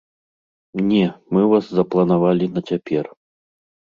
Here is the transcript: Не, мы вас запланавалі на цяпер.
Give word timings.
Не, 0.91 1.01
мы 1.35 1.41
вас 1.51 1.65
запланавалі 1.79 2.45
на 2.55 2.61
цяпер. 2.69 3.05